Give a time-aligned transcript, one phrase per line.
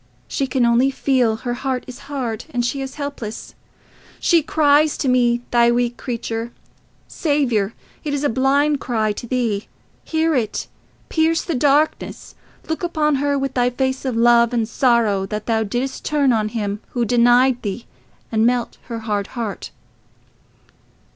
[0.27, 3.53] She can only feel her heart is hard, and she is helpless.
[4.19, 6.51] She cries to me, thy weak creature....
[7.07, 7.75] Saviour!
[8.03, 9.67] It is a blind cry to thee.
[10.03, 10.65] Hear it!
[11.09, 12.33] Pierce the darkness!
[12.67, 16.49] Look upon her with thy face of love and sorrow that thou didst turn on
[16.49, 17.85] him who denied thee,
[18.31, 19.69] and melt her hard heart.